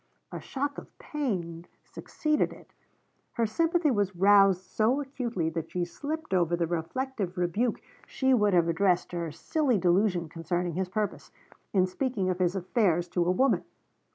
[0.31, 2.73] A shock of pain succeeded it.
[3.33, 8.55] Her sympathy was roused so acutely that she slipped over the reflective rebuke she would
[8.55, 11.31] have addressed to her silly delusion concerning his purpose
[11.71, 13.63] in speaking of his affairs to a woman.